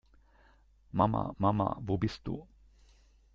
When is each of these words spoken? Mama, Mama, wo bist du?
Mama, 0.93 1.35
Mama, 1.37 1.77
wo 1.79 1.95
bist 1.99 2.21
du? 2.25 2.47